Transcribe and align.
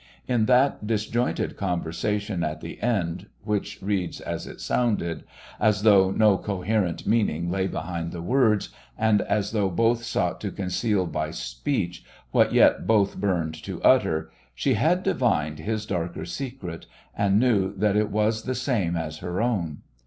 In 0.27 0.47
that 0.47 0.87
disjointed 0.87 1.55
conversation 1.57 2.43
at 2.43 2.61
the 2.61 2.81
end, 2.81 3.27
which 3.43 3.77
reads 3.83 4.19
as 4.19 4.47
it 4.47 4.59
sounded, 4.59 5.23
as 5.59 5.83
though 5.83 6.09
no 6.09 6.39
coherent 6.39 7.05
meaning 7.05 7.51
lay 7.51 7.67
behind 7.67 8.11
the 8.11 8.23
words, 8.23 8.69
and 8.97 9.21
as 9.21 9.51
though 9.51 9.69
both 9.69 10.03
sought 10.03 10.41
to 10.41 10.49
conceal 10.49 11.05
by 11.05 11.29
speech 11.29 12.03
what 12.31 12.51
yet 12.51 12.87
both 12.87 13.17
burned 13.17 13.53
to 13.63 13.79
utter, 13.83 14.31
she 14.55 14.73
had 14.73 15.03
divined 15.03 15.59
his 15.59 15.85
darker 15.85 16.25
secret, 16.25 16.87
and 17.15 17.39
knew 17.39 17.71
that 17.75 17.95
it 17.95 18.09
was 18.09 18.45
the 18.45 18.55
same 18.55 18.95
as 18.97 19.19
her 19.19 19.39
own. 19.39 19.83